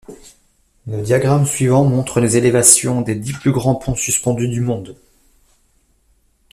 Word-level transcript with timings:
Le 0.87 0.99
diagramme 1.03 1.45
suivant 1.45 1.83
montre 1.83 2.21
les 2.21 2.35
élévations 2.35 3.01
des 3.01 3.13
dix 3.13 3.33
plus 3.33 3.51
grands 3.51 3.75
ponts 3.75 3.93
suspendus 3.93 4.47
du 4.49 4.59
monde. 4.59 4.97